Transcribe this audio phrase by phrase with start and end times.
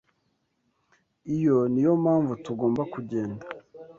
[1.35, 3.45] Iyo niyo mpamvu tugomba kugenda.